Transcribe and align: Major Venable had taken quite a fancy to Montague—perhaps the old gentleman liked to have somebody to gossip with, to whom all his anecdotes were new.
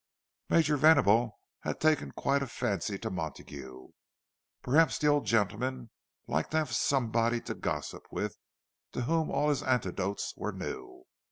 Major 0.49 0.77
Venable 0.77 1.39
had 1.59 1.79
taken 1.79 2.11
quite 2.13 2.41
a 2.41 2.47
fancy 2.47 2.97
to 2.97 3.11
Montague—perhaps 3.11 4.97
the 4.97 5.05
old 5.05 5.27
gentleman 5.27 5.91
liked 6.25 6.49
to 6.49 6.57
have 6.57 6.73
somebody 6.73 7.39
to 7.41 7.53
gossip 7.53 8.07
with, 8.09 8.35
to 8.93 9.01
whom 9.03 9.29
all 9.29 9.49
his 9.49 9.61
anecdotes 9.61 10.33
were 10.35 10.53
new. 10.53 11.03